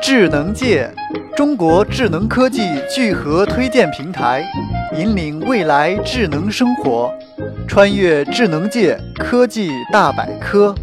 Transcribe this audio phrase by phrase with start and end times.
[0.00, 0.90] 智能界，
[1.36, 4.44] 中国智能科技聚合推荐平台，
[4.96, 7.12] 引领未来智能生活，
[7.66, 10.74] 穿越智能界科技大百科。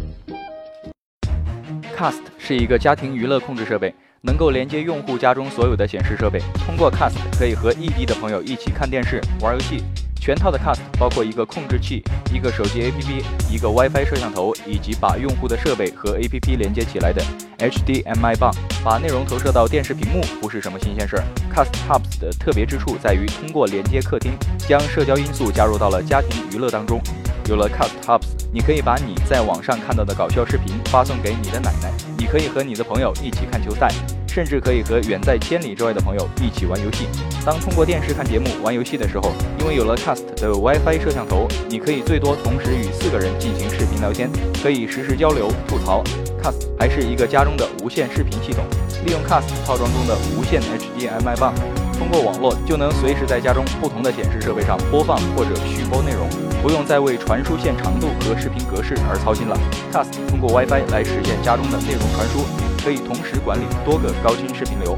[1.96, 6.38] Cast 是一个家庭娱乐控制设备，能够连接用户家中所有的显示设备。
[6.66, 9.82] 通过 Cast 可以和异地的朋友一起看电视、玩游戏。
[10.26, 12.02] 全套的 Cast 包括一个控制器、
[12.32, 17.22] 一个手机 APP、一个 WiFi 摄像头，以及把用户的设备和 APP 连接起来的
[17.58, 18.52] HDMI 棒。
[18.82, 21.22] 把内容投射到电视屏幕不是什么新鲜事儿。
[21.54, 24.32] Cast Hubs 的特别之处在于通过连接客厅，
[24.66, 27.00] 将社交因素加入到了家庭娱乐当中。
[27.48, 33.92] 有了 Cast Hubs，你可以把你在网上看到的搞笑视频发送给你的奶奶，你可以和你的朋友一起看球赛。
[34.36, 37.08] 甚至可以和远在千里之外的朋友一起玩游戏。
[37.42, 44.28] 当通过电视看节目、玩游戏的时候，因为有了 Cast 的 WiFi 摄像头，你可以最多同时与四个人进行视频聊天，
[44.62, 46.04] 可以实时交流、吐槽。
[46.42, 48.62] Cast 还是一个家中的无线视频系统，
[49.06, 51.54] 利用 Cast 套装中的无线 HDMI 棒，
[51.98, 56.28] 通过网络就能随时在家中不同的显示设备上播放或者续播内容，
[56.62, 59.58] 不用再为传输线长度和视频格式而操心了。
[59.90, 62.65] Cast 通过 WiFi 来实现家中的内容传输。
[62.86, 64.96] 可以同时管理多个高清视频流，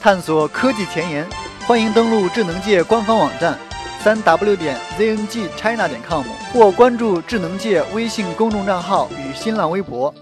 [0.00, 1.24] 探索科技前沿，
[1.68, 3.56] 欢迎登录智能界官方网站
[4.02, 10.12] 三 w 点 zngchina 点 com 或关注智能界微信公众账号与新浪微博。